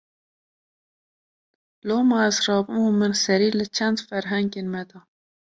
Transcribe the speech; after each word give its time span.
Loma 1.87 2.21
ez 2.29 2.37
rabûm 2.45 2.83
û 2.89 2.97
min 2.99 3.13
serî 3.23 3.49
li 3.59 3.65
çend 3.75 3.97
ferhengên 4.07 4.67
me 4.73 4.83
da 4.89 4.99